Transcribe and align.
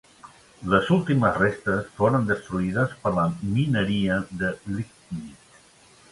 Les 0.69 0.87
últimes 0.93 1.35
restes 1.41 1.91
foren 1.99 2.25
destruïdes 2.31 2.95
per 3.03 3.11
la 3.17 3.25
mineria 3.57 4.17
de 4.41 4.49
lignit. 4.79 5.61